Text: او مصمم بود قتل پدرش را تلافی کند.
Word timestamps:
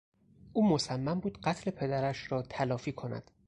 او 0.53 0.67
مصمم 0.69 1.19
بود 1.19 1.39
قتل 1.41 1.71
پدرش 1.71 2.31
را 2.31 2.41
تلافی 2.41 2.91
کند. 2.91 3.31